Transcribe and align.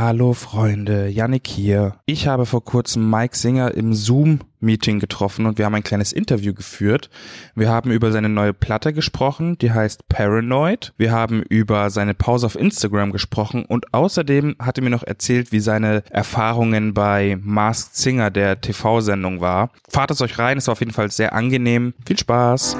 Hallo 0.00 0.32
Freunde, 0.32 1.08
Yannick 1.08 1.46
hier. 1.46 1.96
Ich 2.06 2.26
habe 2.26 2.46
vor 2.46 2.64
kurzem 2.64 3.10
Mike 3.10 3.36
Singer 3.36 3.74
im 3.74 3.92
Zoom-Meeting 3.92 4.98
getroffen 4.98 5.44
und 5.44 5.58
wir 5.58 5.66
haben 5.66 5.74
ein 5.74 5.82
kleines 5.82 6.14
Interview 6.14 6.54
geführt. 6.54 7.10
Wir 7.54 7.68
haben 7.68 7.90
über 7.90 8.10
seine 8.10 8.30
neue 8.30 8.54
Platte 8.54 8.94
gesprochen, 8.94 9.58
die 9.58 9.72
heißt 9.72 10.08
Paranoid. 10.08 10.94
Wir 10.96 11.12
haben 11.12 11.42
über 11.42 11.90
seine 11.90 12.14
Pause 12.14 12.46
auf 12.46 12.56
Instagram 12.56 13.12
gesprochen 13.12 13.66
und 13.66 13.92
außerdem 13.92 14.56
hat 14.58 14.78
er 14.78 14.84
mir 14.84 14.88
noch 14.88 15.02
erzählt, 15.02 15.52
wie 15.52 15.60
seine 15.60 16.02
Erfahrungen 16.08 16.94
bei 16.94 17.36
Masked 17.42 17.94
Singer, 17.94 18.30
der 18.30 18.58
TV-Sendung 18.58 19.42
war. 19.42 19.68
Fahrt 19.86 20.12
es 20.12 20.22
euch 20.22 20.38
rein, 20.38 20.56
es 20.56 20.66
war 20.66 20.72
auf 20.72 20.80
jeden 20.80 20.94
Fall 20.94 21.10
sehr 21.10 21.34
angenehm. 21.34 21.92
Viel 22.06 22.18
Spaß! 22.18 22.74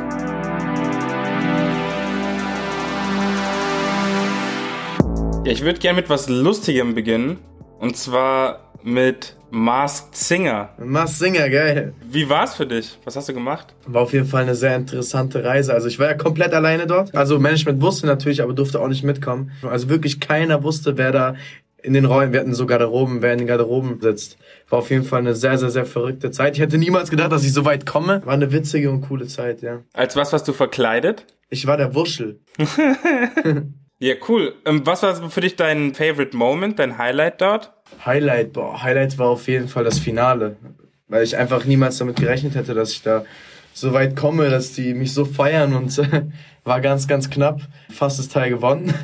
Ja, 5.42 5.52
ich 5.52 5.62
würde 5.62 5.80
gerne 5.80 5.96
mit 6.00 6.10
was 6.10 6.28
Lustigem 6.28 6.94
beginnen. 6.94 7.38
Und 7.78 7.96
zwar 7.96 8.74
mit 8.82 9.36
Masked 9.50 10.14
Singer. 10.14 10.70
Masked 10.78 11.18
Singer, 11.18 11.48
geil. 11.48 11.94
Wie 12.02 12.28
war's 12.28 12.54
für 12.54 12.66
dich? 12.66 12.98
Was 13.04 13.16
hast 13.16 13.30
du 13.30 13.32
gemacht? 13.32 13.74
War 13.86 14.02
auf 14.02 14.12
jeden 14.12 14.26
Fall 14.26 14.42
eine 14.42 14.54
sehr 14.54 14.76
interessante 14.76 15.42
Reise. 15.42 15.72
Also 15.72 15.88
ich 15.88 15.98
war 15.98 16.08
ja 16.08 16.14
komplett 16.14 16.52
alleine 16.52 16.86
dort. 16.86 17.14
Also 17.14 17.38
Management 17.38 17.80
wusste 17.80 18.06
natürlich, 18.06 18.42
aber 18.42 18.52
durfte 18.52 18.80
auch 18.80 18.88
nicht 18.88 19.02
mitkommen. 19.02 19.50
Also 19.62 19.88
wirklich 19.88 20.20
keiner 20.20 20.62
wusste, 20.62 20.98
wer 20.98 21.10
da 21.10 21.36
in 21.82 21.94
den 21.94 22.04
Räumen, 22.04 22.34
wir 22.34 22.40
hatten 22.40 22.52
so 22.52 22.66
Garderoben, 22.66 23.22
wer 23.22 23.32
in 23.32 23.38
den 23.38 23.46
Garderoben 23.46 23.98
sitzt. 24.02 24.36
War 24.68 24.80
auf 24.80 24.90
jeden 24.90 25.04
Fall 25.04 25.20
eine 25.20 25.34
sehr, 25.34 25.56
sehr, 25.56 25.70
sehr 25.70 25.86
verrückte 25.86 26.30
Zeit. 26.30 26.56
Ich 26.56 26.60
hätte 26.60 26.76
niemals 26.76 27.08
gedacht, 27.08 27.32
dass 27.32 27.44
ich 27.44 27.54
so 27.54 27.64
weit 27.64 27.86
komme. 27.86 28.20
War 28.26 28.34
eine 28.34 28.52
witzige 28.52 28.90
und 28.90 29.00
coole 29.00 29.26
Zeit, 29.26 29.62
ja. 29.62 29.80
Als 29.94 30.16
was 30.16 30.34
warst 30.34 30.46
du 30.46 30.52
verkleidet? 30.52 31.24
Ich 31.48 31.66
war 31.66 31.78
der 31.78 31.94
Wuschel. 31.94 32.40
Ja, 34.02 34.14
cool. 34.28 34.54
Ähm, 34.64 34.80
was 34.86 35.02
war 35.02 35.14
für 35.28 35.42
dich 35.42 35.56
dein 35.56 35.94
Favorite 35.94 36.34
Moment, 36.34 36.78
dein 36.78 36.96
Highlight 36.96 37.42
dort? 37.42 37.72
Highlight, 38.06 38.54
boah, 38.54 38.82
Highlight 38.82 39.18
war 39.18 39.28
auf 39.28 39.46
jeden 39.46 39.68
Fall 39.68 39.84
das 39.84 39.98
Finale. 39.98 40.56
Weil 41.06 41.22
ich 41.22 41.36
einfach 41.36 41.66
niemals 41.66 41.98
damit 41.98 42.16
gerechnet 42.16 42.54
hätte, 42.54 42.72
dass 42.72 42.92
ich 42.92 43.02
da 43.02 43.26
so 43.74 43.92
weit 43.92 44.16
komme, 44.16 44.48
dass 44.48 44.72
die 44.72 44.94
mich 44.94 45.12
so 45.12 45.26
feiern 45.26 45.74
und 45.74 46.00
war 46.64 46.80
ganz, 46.80 47.08
ganz 47.08 47.28
knapp. 47.28 47.60
Fast 47.90 48.18
das 48.18 48.28
Teil 48.28 48.48
gewonnen. 48.48 48.94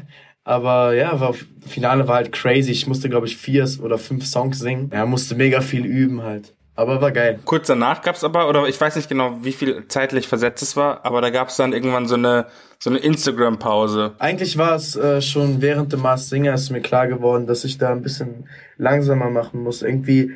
Aber 0.45 0.95
ja, 0.95 1.21
war, 1.21 1.35
Finale 1.67 2.09
war 2.09 2.17
halt 2.17 2.33
crazy. 2.33 2.71
Ich 2.71 2.87
musste, 2.87 3.11
glaube 3.11 3.27
ich, 3.27 3.37
vier 3.37 3.69
oder 3.83 3.99
fünf 3.99 4.25
Songs 4.25 4.61
singen. 4.61 4.91
Ja, 4.95 5.05
musste 5.05 5.35
mega 5.35 5.61
viel 5.61 5.85
üben 5.85 6.23
halt. 6.23 6.55
Aber 6.77 7.01
war 7.01 7.11
geil. 7.11 7.39
Kurz 7.45 7.67
danach 7.67 8.03
gab's 8.03 8.23
aber, 8.23 8.49
oder 8.49 8.69
ich 8.69 8.79
weiß 8.79 8.97
nicht 8.97 9.09
genau, 9.09 9.39
wie 9.43 9.53
viel 9.53 9.89
zeitlich 9.89 10.29
versetzt 10.29 10.63
es 10.63 10.77
war, 10.77 11.05
aber 11.05 11.23
da 11.23 11.31
gab's 11.31 11.57
dann 11.57 11.73
irgendwann 11.73 12.07
so 12.07 12.17
eine, 12.17 12.47
so 12.79 12.91
eine 12.91 12.99
Instagram-Pause. 12.99 14.13
Eigentlich 14.19 14.59
war 14.59 14.75
es 14.75 14.95
äh, 14.95 15.23
schon 15.23 15.63
während 15.63 15.93
dem 15.93 16.03
Mars 16.03 16.29
Singer 16.29 16.53
ist 16.55 16.71
mir 16.71 16.83
klar 16.83 17.09
geworden, 17.09 17.47
dass 17.47 17.65
ich 17.65 17.79
da 17.79 17.91
ein 17.91 18.03
bisschen 18.03 18.49
langsamer 18.77 19.31
machen 19.31 19.63
muss. 19.63 19.81
Irgendwie, 19.81 20.33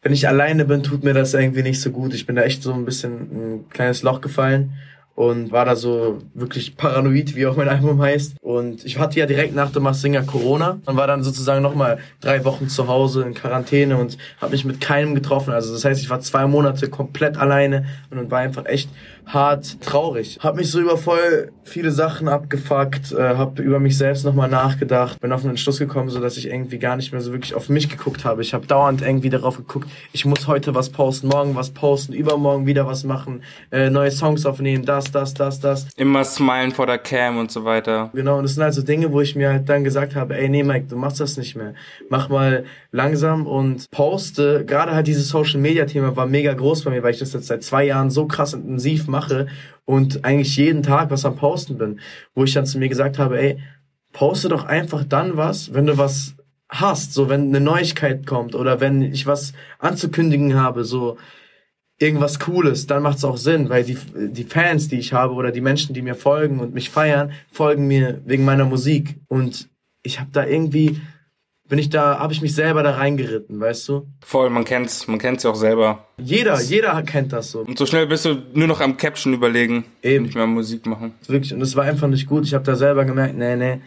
wenn 0.00 0.12
ich 0.12 0.28
alleine 0.28 0.64
bin, 0.64 0.84
tut 0.84 1.02
mir 1.02 1.12
das 1.12 1.34
irgendwie 1.34 1.62
nicht 1.62 1.80
so 1.80 1.90
gut. 1.90 2.14
Ich 2.14 2.24
bin 2.24 2.36
da 2.36 2.42
echt 2.42 2.62
so 2.62 2.72
ein 2.72 2.84
bisschen 2.84 3.12
ein 3.14 3.68
kleines 3.68 4.02
Loch 4.02 4.20
gefallen 4.20 4.74
und 5.14 5.52
war 5.52 5.64
da 5.64 5.76
so 5.76 6.18
wirklich 6.34 6.76
paranoid, 6.76 7.36
wie 7.36 7.46
auch 7.46 7.56
mein 7.56 7.68
Album 7.68 8.00
heißt. 8.00 8.36
Und 8.40 8.84
ich 8.84 8.98
hatte 8.98 9.18
ja 9.18 9.26
direkt 9.26 9.54
nach 9.54 9.70
dem 9.70 9.92
Singer 9.94 10.22
Corona 10.22 10.80
und 10.86 10.96
war 10.96 11.06
dann 11.06 11.22
sozusagen 11.22 11.62
nochmal 11.62 11.98
drei 12.20 12.44
Wochen 12.44 12.68
zu 12.68 12.88
Hause 12.88 13.22
in 13.22 13.34
Quarantäne 13.34 13.96
und 13.96 14.18
habe 14.40 14.52
mich 14.52 14.64
mit 14.64 14.80
keinem 14.80 15.14
getroffen. 15.14 15.52
Also 15.52 15.72
das 15.72 15.84
heißt, 15.84 16.00
ich 16.00 16.10
war 16.10 16.20
zwei 16.20 16.46
Monate 16.46 16.88
komplett 16.88 17.36
alleine 17.36 17.84
und 18.10 18.30
war 18.30 18.40
einfach 18.40 18.66
echt 18.66 18.90
hart 19.26 19.80
traurig. 19.80 20.38
Hab 20.42 20.56
mich 20.56 20.70
so 20.70 20.80
über 20.80 20.96
voll 20.96 21.50
viele 21.62 21.90
Sachen 21.90 22.28
abgefuckt, 22.28 23.12
äh, 23.12 23.36
hab 23.36 23.58
über 23.58 23.80
mich 23.80 23.96
selbst 23.96 24.24
nochmal 24.24 24.48
nachgedacht, 24.48 25.20
bin 25.20 25.32
auf 25.32 25.40
einen 25.40 25.50
Entschluss 25.50 25.78
gekommen, 25.78 26.10
so 26.10 26.20
dass 26.20 26.36
ich 26.36 26.48
irgendwie 26.48 26.78
gar 26.78 26.96
nicht 26.96 27.12
mehr 27.12 27.20
so 27.20 27.32
wirklich 27.32 27.54
auf 27.54 27.68
mich 27.68 27.88
geguckt 27.88 28.24
habe. 28.24 28.42
Ich 28.42 28.52
habe 28.52 28.66
dauernd 28.66 29.02
irgendwie 29.02 29.30
darauf 29.30 29.56
geguckt, 29.56 29.88
ich 30.12 30.24
muss 30.26 30.46
heute 30.46 30.74
was 30.74 30.90
posten, 30.90 31.28
morgen 31.28 31.54
was 31.54 31.70
posten, 31.70 32.12
übermorgen 32.12 32.66
wieder 32.66 32.86
was 32.86 33.04
machen, 33.04 33.42
äh, 33.70 33.88
neue 33.88 34.10
Songs 34.10 34.44
aufnehmen, 34.44 34.84
das, 34.84 35.03
das, 35.10 35.34
das, 35.34 35.60
das. 35.60 35.86
Immer 35.96 36.24
smilen 36.24 36.72
vor 36.72 36.86
der 36.86 36.98
Cam 36.98 37.38
und 37.38 37.50
so 37.50 37.64
weiter. 37.64 38.10
Genau, 38.14 38.38
und 38.38 38.44
das 38.44 38.54
sind 38.54 38.62
also 38.62 38.82
Dinge, 38.82 39.12
wo 39.12 39.20
ich 39.20 39.36
mir 39.36 39.50
halt 39.50 39.68
dann 39.68 39.84
gesagt 39.84 40.14
habe, 40.14 40.36
ey, 40.36 40.48
nee, 40.48 40.62
Mike, 40.62 40.86
du 40.88 40.96
machst 40.96 41.20
das 41.20 41.36
nicht 41.36 41.56
mehr. 41.56 41.74
Mach 42.08 42.28
mal 42.28 42.64
langsam 42.92 43.46
und 43.46 43.90
poste. 43.90 44.64
Gerade 44.64 44.94
halt 44.94 45.06
dieses 45.06 45.28
Social 45.28 45.60
Media 45.60 45.84
Thema 45.86 46.16
war 46.16 46.26
mega 46.26 46.52
groß 46.52 46.84
bei 46.84 46.90
mir, 46.90 47.02
weil 47.02 47.12
ich 47.12 47.20
das 47.20 47.32
jetzt 47.32 47.46
seit 47.46 47.62
zwei 47.62 47.84
Jahren 47.84 48.10
so 48.10 48.26
krass 48.26 48.52
intensiv 48.52 49.06
mache 49.06 49.48
und 49.84 50.24
eigentlich 50.24 50.56
jeden 50.56 50.82
Tag 50.82 51.10
was 51.10 51.24
am 51.24 51.36
Posten 51.36 51.78
bin, 51.78 52.00
wo 52.34 52.44
ich 52.44 52.54
dann 52.54 52.66
zu 52.66 52.78
mir 52.78 52.88
gesagt 52.88 53.18
habe, 53.18 53.40
ey, 53.40 53.58
poste 54.12 54.48
doch 54.48 54.64
einfach 54.64 55.04
dann 55.04 55.36
was, 55.36 55.74
wenn 55.74 55.86
du 55.86 55.98
was 55.98 56.34
hast, 56.68 57.12
so 57.12 57.28
wenn 57.28 57.48
eine 57.48 57.60
Neuigkeit 57.60 58.26
kommt 58.26 58.54
oder 58.54 58.80
wenn 58.80 59.02
ich 59.02 59.26
was 59.26 59.52
anzukündigen 59.78 60.54
habe, 60.54 60.84
so 60.84 61.18
irgendwas 61.98 62.40
Cooles, 62.40 62.86
dann 62.86 63.02
macht 63.02 63.18
es 63.18 63.24
auch 63.24 63.36
Sinn, 63.36 63.68
weil 63.68 63.84
die, 63.84 63.96
die 64.14 64.44
Fans, 64.44 64.88
die 64.88 64.98
ich 64.98 65.12
habe 65.12 65.34
oder 65.34 65.52
die 65.52 65.60
Menschen, 65.60 65.94
die 65.94 66.02
mir 66.02 66.14
folgen 66.14 66.60
und 66.60 66.74
mich 66.74 66.90
feiern, 66.90 67.32
folgen 67.52 67.86
mir 67.86 68.20
wegen 68.24 68.44
meiner 68.44 68.64
Musik 68.64 69.16
und 69.28 69.68
ich 70.02 70.20
habe 70.20 70.30
da 70.32 70.44
irgendwie 70.44 71.00
bin 71.68 71.78
ich 71.78 71.88
da, 71.88 72.18
habe 72.18 72.32
ich 72.32 72.42
mich 72.42 72.54
selber 72.54 72.82
da 72.82 72.92
reingeritten, 72.92 73.58
weißt 73.58 73.88
du? 73.88 74.06
Voll, 74.24 74.50
man 74.50 74.64
kennt's, 74.64 75.08
man 75.08 75.18
kennt's 75.18 75.44
ja 75.44 75.50
auch 75.50 75.56
selber. 75.56 76.06
Jeder, 76.18 76.60
jeder 76.60 77.02
kennt 77.02 77.32
das 77.32 77.50
so. 77.50 77.60
Und 77.60 77.78
so 77.78 77.86
schnell 77.86 78.06
bist 78.06 78.26
du 78.26 78.42
nur 78.52 78.68
noch 78.68 78.80
am 78.80 78.96
Caption 78.96 79.32
überlegen, 79.32 79.84
Eben. 80.02 80.26
nicht 80.26 80.34
mehr 80.34 80.46
Musik 80.46 80.84
machen. 80.86 81.14
Wirklich, 81.26 81.54
und 81.54 81.60
das 81.60 81.74
war 81.74 81.84
einfach 81.84 82.08
nicht 82.08 82.26
gut. 82.26 82.44
Ich 82.44 82.54
habe 82.54 82.64
da 82.64 82.76
selber 82.76 83.04
gemerkt, 83.04 83.36
nee, 83.36 83.56
nee, 83.56 83.80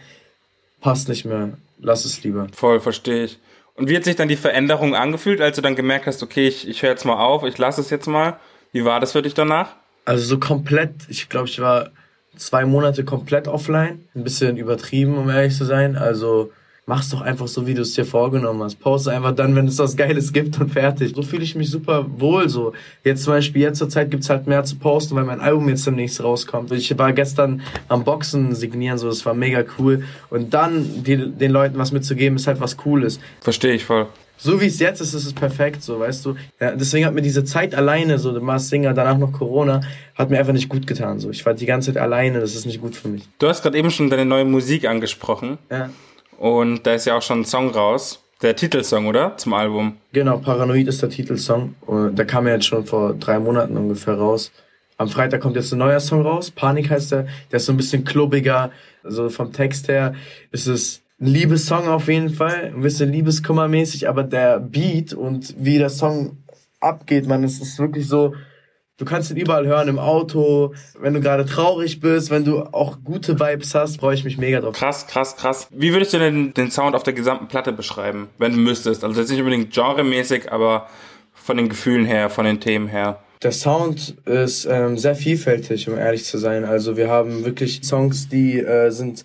passt 0.80 1.08
nicht 1.08 1.24
mehr, 1.24 1.56
lass 1.78 2.04
es 2.04 2.22
lieber. 2.24 2.48
Voll, 2.52 2.80
verstehe 2.80 3.24
ich. 3.24 3.38
Und 3.78 3.88
wie 3.88 3.96
hat 3.96 4.02
sich 4.02 4.16
dann 4.16 4.26
die 4.26 4.36
Veränderung 4.36 4.96
angefühlt, 4.96 5.40
als 5.40 5.54
du 5.54 5.62
dann 5.62 5.76
gemerkt 5.76 6.06
hast, 6.06 6.22
okay, 6.24 6.48
ich, 6.48 6.68
ich 6.68 6.82
höre 6.82 6.90
jetzt 6.90 7.04
mal 7.04 7.16
auf, 7.16 7.44
ich 7.44 7.56
lasse 7.58 7.80
es 7.80 7.90
jetzt 7.90 8.08
mal. 8.08 8.36
Wie 8.72 8.84
war 8.84 8.98
das 8.98 9.12
für 9.12 9.22
dich 9.22 9.34
danach? 9.34 9.76
Also 10.04 10.24
so 10.24 10.38
komplett, 10.40 10.90
ich 11.08 11.28
glaube, 11.28 11.46
ich 11.46 11.60
war 11.60 11.90
zwei 12.36 12.64
Monate 12.64 13.04
komplett 13.04 13.46
offline. 13.46 14.08
Ein 14.16 14.24
bisschen 14.24 14.56
übertrieben, 14.56 15.16
um 15.16 15.30
ehrlich 15.30 15.56
zu 15.56 15.64
sein. 15.64 15.96
Also 15.96 16.50
mach's 16.88 17.10
doch 17.10 17.20
einfach 17.20 17.46
so, 17.46 17.66
wie 17.66 17.74
du 17.74 17.82
es 17.82 17.92
dir 17.92 18.06
vorgenommen 18.06 18.62
hast. 18.62 18.80
Poste 18.80 19.12
einfach 19.12 19.34
dann, 19.34 19.54
wenn 19.54 19.68
es 19.68 19.78
was 19.78 19.96
Geiles 19.96 20.32
gibt 20.32 20.58
und 20.58 20.70
fertig. 20.70 21.12
So 21.14 21.22
fühle 21.22 21.44
ich 21.44 21.54
mich 21.54 21.70
super 21.70 22.06
wohl 22.16 22.48
so. 22.48 22.72
Jetzt 23.04 23.24
zum 23.24 23.34
Beispiel, 23.34 23.62
jetzt 23.62 23.78
zur 23.78 23.90
Zeit 23.90 24.10
gibt's 24.10 24.30
halt 24.30 24.46
mehr 24.46 24.64
zu 24.64 24.76
posten, 24.76 25.14
weil 25.14 25.24
mein 25.24 25.40
Album 25.40 25.68
jetzt 25.68 25.86
demnächst 25.86 26.24
rauskommt. 26.24 26.72
Ich 26.72 26.98
war 26.98 27.12
gestern 27.12 27.60
am 27.88 28.04
Boxen 28.04 28.54
signieren, 28.54 28.96
so, 28.96 29.06
das 29.06 29.24
war 29.26 29.34
mega 29.34 29.62
cool. 29.78 30.02
Und 30.30 30.54
dann 30.54 31.04
die, 31.04 31.16
den 31.30 31.50
Leuten 31.52 31.76
was 31.76 31.92
mitzugeben, 31.92 32.36
ist 32.36 32.46
halt 32.46 32.60
was 32.60 32.78
Cooles. 32.78 33.20
Verstehe 33.42 33.74
ich 33.74 33.84
voll. 33.84 34.06
So 34.40 34.60
wie 34.60 34.66
es 34.66 34.78
jetzt 34.78 35.00
ist, 35.00 35.14
ist 35.14 35.26
es 35.26 35.32
perfekt, 35.32 35.82
so, 35.82 35.98
weißt 36.00 36.24
du. 36.24 36.36
Ja, 36.58 36.74
deswegen 36.74 37.04
hat 37.04 37.12
mir 37.12 37.22
diese 37.22 37.44
Zeit 37.44 37.74
alleine, 37.74 38.18
so, 38.18 38.32
der 38.32 38.40
Mars 38.40 38.68
Singer, 38.70 38.94
danach 38.94 39.18
noch 39.18 39.32
Corona, 39.32 39.82
hat 40.14 40.30
mir 40.30 40.38
einfach 40.38 40.52
nicht 40.52 40.68
gut 40.68 40.86
getan, 40.86 41.18
so. 41.18 41.28
Ich 41.28 41.44
war 41.44 41.54
die 41.54 41.66
ganze 41.66 41.92
Zeit 41.92 42.00
alleine, 42.00 42.40
das 42.40 42.54
ist 42.54 42.64
nicht 42.64 42.80
gut 42.80 42.94
für 42.94 43.08
mich. 43.08 43.28
Du 43.40 43.48
hast 43.48 43.62
gerade 43.62 43.76
eben 43.76 43.90
schon 43.90 44.08
deine 44.08 44.24
neue 44.24 44.44
Musik 44.44 44.86
angesprochen. 44.86 45.58
Ja. 45.70 45.90
Und 46.38 46.86
da 46.86 46.94
ist 46.94 47.04
ja 47.04 47.16
auch 47.16 47.22
schon 47.22 47.40
ein 47.40 47.44
Song 47.44 47.70
raus. 47.70 48.22
Der 48.40 48.54
Titelsong, 48.54 49.06
oder? 49.06 49.36
Zum 49.36 49.52
Album. 49.52 49.96
Genau, 50.12 50.38
Paranoid 50.38 50.86
ist 50.86 51.02
der 51.02 51.10
Titelsong. 51.10 51.74
Und 51.80 52.16
der 52.16 52.24
kam 52.24 52.46
ja 52.46 52.54
jetzt 52.54 52.66
schon 52.66 52.86
vor 52.86 53.14
drei 53.14 53.40
Monaten 53.40 53.76
ungefähr 53.76 54.14
raus. 54.14 54.52
Am 54.96 55.08
Freitag 55.08 55.40
kommt 55.40 55.56
jetzt 55.56 55.72
ein 55.72 55.78
neuer 55.78 55.98
Song 55.98 56.22
raus. 56.22 56.50
Panik 56.52 56.90
heißt 56.90 57.12
der. 57.12 57.26
Der 57.50 57.56
ist 57.56 57.66
so 57.66 57.72
ein 57.72 57.76
bisschen 57.76 58.04
klubbiger. 58.04 58.70
Also 59.02 59.28
vom 59.28 59.52
Text 59.52 59.88
her 59.88 60.14
ist 60.52 60.68
es 60.68 61.02
ein 61.20 61.26
Liebessong 61.26 61.88
auf 61.88 62.06
jeden 62.06 62.30
Fall. 62.30 62.72
Ein 62.74 62.82
bisschen 62.82 63.10
Liebeskummermäßig. 63.10 64.08
Aber 64.08 64.22
der 64.22 64.60
Beat 64.60 65.12
und 65.12 65.54
wie 65.58 65.78
der 65.78 65.90
Song 65.90 66.36
abgeht, 66.78 67.26
man, 67.26 67.42
es 67.42 67.60
ist 67.60 67.80
wirklich 67.80 68.06
so, 68.06 68.34
Du 68.98 69.04
kannst 69.04 69.30
ihn 69.30 69.36
überall 69.36 69.64
hören, 69.64 69.86
im 69.86 70.00
Auto, 70.00 70.74
wenn 70.98 71.14
du 71.14 71.20
gerade 71.20 71.46
traurig 71.46 72.00
bist, 72.00 72.30
wenn 72.30 72.44
du 72.44 72.62
auch 72.62 72.98
gute 73.04 73.38
Vibes 73.38 73.72
hast, 73.72 74.00
freue 74.00 74.16
ich 74.16 74.24
mich 74.24 74.38
mega 74.38 74.60
drauf. 74.60 74.74
Krass, 74.74 75.06
krass, 75.06 75.36
krass. 75.36 75.68
Wie 75.70 75.92
würdest 75.92 76.14
du 76.14 76.18
denn 76.18 76.52
den 76.52 76.72
Sound 76.72 76.96
auf 76.96 77.04
der 77.04 77.12
gesamten 77.12 77.46
Platte 77.46 77.72
beschreiben, 77.72 78.26
wenn 78.38 78.52
du 78.52 78.58
müsstest? 78.58 79.04
Also 79.04 79.20
jetzt 79.20 79.30
nicht 79.30 79.38
unbedingt 79.38 79.72
genremäßig, 79.72 80.50
aber 80.50 80.88
von 81.32 81.56
den 81.56 81.68
Gefühlen 81.68 82.06
her, 82.06 82.28
von 82.28 82.44
den 82.44 82.58
Themen 82.58 82.88
her. 82.88 83.20
Der 83.40 83.52
Sound 83.52 84.16
ist 84.24 84.64
ähm, 84.64 84.98
sehr 84.98 85.14
vielfältig, 85.14 85.88
um 85.88 85.96
ehrlich 85.96 86.24
zu 86.24 86.36
sein. 86.36 86.64
Also 86.64 86.96
wir 86.96 87.08
haben 87.08 87.44
wirklich 87.44 87.82
Songs, 87.84 88.28
die 88.28 88.58
äh, 88.58 88.90
sind 88.90 89.24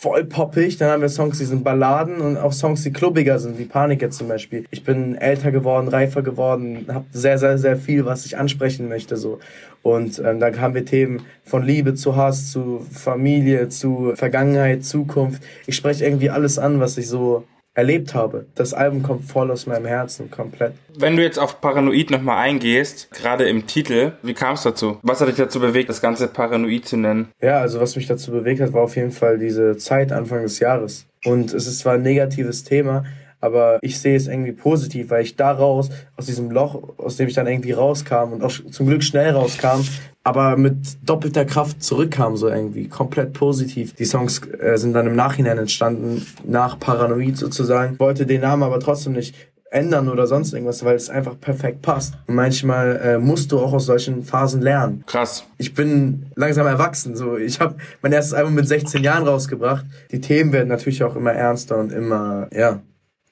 voll 0.00 0.24
poppig. 0.24 0.78
Dann 0.78 0.90
haben 0.90 1.02
wir 1.02 1.10
Songs, 1.10 1.38
die 1.38 1.44
sind 1.44 1.62
Balladen 1.62 2.22
und 2.22 2.38
auch 2.38 2.54
Songs, 2.54 2.82
die 2.82 2.90
klubbiger 2.90 3.38
sind, 3.38 3.58
wie 3.58 3.66
Panik 3.66 4.00
jetzt 4.00 4.16
zum 4.16 4.28
Beispiel. 4.28 4.64
Ich 4.70 4.82
bin 4.82 5.14
älter 5.14 5.52
geworden, 5.52 5.88
reifer 5.88 6.22
geworden, 6.22 6.86
habe 6.88 7.04
sehr, 7.12 7.36
sehr, 7.36 7.58
sehr 7.58 7.76
viel, 7.76 8.06
was 8.06 8.24
ich 8.24 8.38
ansprechen 8.38 8.88
möchte. 8.88 9.18
so. 9.18 9.40
Und 9.82 10.18
ähm, 10.24 10.40
da 10.40 10.56
haben 10.56 10.74
wir 10.74 10.86
Themen 10.86 11.26
von 11.44 11.62
Liebe 11.62 11.94
zu 11.94 12.16
Hass, 12.16 12.50
zu 12.50 12.80
Familie, 12.90 13.68
zu 13.68 14.12
Vergangenheit, 14.14 14.84
Zukunft. 14.84 15.42
Ich 15.66 15.76
spreche 15.76 16.06
irgendwie 16.06 16.30
alles 16.30 16.58
an, 16.58 16.80
was 16.80 16.96
ich 16.96 17.06
so 17.06 17.44
erlebt 17.74 18.14
habe. 18.14 18.46
Das 18.54 18.74
Album 18.74 19.02
kommt 19.02 19.24
voll 19.24 19.50
aus 19.50 19.66
meinem 19.66 19.86
Herzen, 19.86 20.30
komplett. 20.30 20.72
Wenn 20.98 21.16
du 21.16 21.22
jetzt 21.22 21.38
auf 21.38 21.60
Paranoid 21.60 22.10
nochmal 22.10 22.38
eingehst, 22.38 23.10
gerade 23.12 23.48
im 23.48 23.66
Titel, 23.66 24.12
wie 24.22 24.34
kam 24.34 24.54
es 24.54 24.62
dazu? 24.62 24.98
Was 25.02 25.20
hat 25.20 25.28
dich 25.28 25.36
dazu 25.36 25.60
bewegt, 25.60 25.88
das 25.88 26.00
Ganze 26.00 26.26
Paranoid 26.28 26.86
zu 26.86 26.96
nennen? 26.96 27.28
Ja, 27.40 27.60
also 27.60 27.80
was 27.80 27.96
mich 27.96 28.06
dazu 28.06 28.32
bewegt 28.32 28.60
hat, 28.60 28.72
war 28.72 28.82
auf 28.82 28.96
jeden 28.96 29.12
Fall 29.12 29.38
diese 29.38 29.76
Zeit 29.76 30.12
Anfang 30.12 30.42
des 30.42 30.58
Jahres. 30.58 31.06
Und 31.24 31.54
es 31.54 31.66
ist 31.66 31.80
zwar 31.80 31.94
ein 31.94 32.02
negatives 32.02 32.64
Thema, 32.64 33.04
aber 33.40 33.78
ich 33.82 33.98
sehe 33.98 34.16
es 34.16 34.26
irgendwie 34.28 34.52
positiv, 34.52 35.10
weil 35.10 35.22
ich 35.22 35.36
daraus, 35.36 35.90
aus 36.16 36.26
diesem 36.26 36.50
Loch, 36.50 36.98
aus 36.98 37.16
dem 37.16 37.28
ich 37.28 37.34
dann 37.34 37.46
irgendwie 37.46 37.72
rauskam 37.72 38.32
und 38.32 38.42
auch 38.42 38.52
zum 38.70 38.86
Glück 38.86 39.02
schnell 39.02 39.30
rauskam, 39.30 39.80
aber 40.22 40.56
mit 40.56 40.76
doppelter 41.02 41.44
Kraft 41.44 41.82
zurückkam, 41.82 42.36
so 42.36 42.48
irgendwie, 42.48 42.88
komplett 42.88 43.32
positiv. 43.32 43.94
Die 43.94 44.04
Songs 44.04 44.40
äh, 44.46 44.76
sind 44.76 44.92
dann 44.92 45.06
im 45.06 45.16
Nachhinein 45.16 45.58
entstanden, 45.58 46.26
nach 46.44 46.78
Paranoid 46.78 47.36
sozusagen. 47.36 47.98
Wollte 47.98 48.26
den 48.26 48.42
Namen 48.42 48.62
aber 48.62 48.80
trotzdem 48.80 49.14
nicht 49.14 49.34
ändern 49.70 50.08
oder 50.08 50.26
sonst 50.26 50.52
irgendwas, 50.52 50.84
weil 50.84 50.96
es 50.96 51.08
einfach 51.08 51.38
perfekt 51.40 51.82
passt. 51.82 52.14
Und 52.26 52.34
manchmal 52.34 52.96
äh, 53.02 53.18
musst 53.18 53.52
du 53.52 53.60
auch 53.60 53.72
aus 53.72 53.86
solchen 53.86 54.24
Phasen 54.24 54.60
lernen. 54.60 55.04
Krass. 55.06 55.44
Ich 55.58 55.74
bin 55.74 56.26
langsam 56.34 56.66
erwachsen. 56.66 57.16
So, 57.16 57.36
ich 57.36 57.60
habe 57.60 57.76
mein 58.02 58.12
erstes 58.12 58.34
Album 58.34 58.54
mit 58.54 58.66
16 58.66 59.02
Jahren 59.02 59.26
rausgebracht. 59.26 59.86
Die 60.10 60.20
Themen 60.20 60.52
werden 60.52 60.68
natürlich 60.68 61.02
auch 61.04 61.16
immer 61.16 61.32
ernster 61.32 61.78
und 61.78 61.92
immer, 61.92 62.48
ja, 62.52 62.80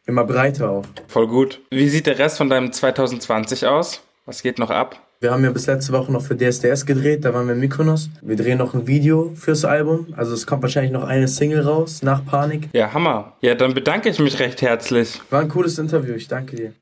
immer 0.06 0.24
breiter 0.24 0.70
auch. 0.70 0.84
Voll 1.08 1.26
gut. 1.26 1.60
Wie 1.70 1.88
sieht 1.88 2.06
der 2.06 2.18
Rest 2.18 2.38
von 2.38 2.48
deinem 2.48 2.72
2020 2.72 3.66
aus? 3.66 4.00
Was 4.24 4.42
geht 4.42 4.58
noch 4.58 4.70
ab? 4.70 5.07
Wir 5.20 5.32
haben 5.32 5.42
ja 5.42 5.50
bis 5.50 5.66
letzte 5.66 5.92
Woche 5.92 6.12
noch 6.12 6.22
für 6.22 6.36
DSDS 6.36 6.86
gedreht, 6.86 7.24
da 7.24 7.34
waren 7.34 7.48
wir 7.48 7.54
in 7.54 7.58
Mykonos. 7.58 8.08
Wir 8.22 8.36
drehen 8.36 8.58
noch 8.58 8.74
ein 8.74 8.86
Video 8.86 9.32
fürs 9.34 9.64
Album, 9.64 10.14
also 10.16 10.32
es 10.32 10.46
kommt 10.46 10.62
wahrscheinlich 10.62 10.92
noch 10.92 11.02
eine 11.02 11.26
Single 11.26 11.62
raus, 11.62 12.02
nach 12.02 12.24
Panik. 12.24 12.68
Ja, 12.72 12.94
Hammer. 12.94 13.36
Ja, 13.40 13.56
dann 13.56 13.74
bedanke 13.74 14.10
ich 14.10 14.20
mich 14.20 14.38
recht 14.38 14.62
herzlich. 14.62 15.20
War 15.30 15.40
ein 15.40 15.48
cooles 15.48 15.76
Interview, 15.76 16.14
ich 16.14 16.28
danke 16.28 16.54
dir. 16.54 16.72